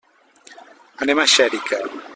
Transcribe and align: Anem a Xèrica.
Anem 1.05 1.21
a 1.25 1.29
Xèrica. 1.37 1.81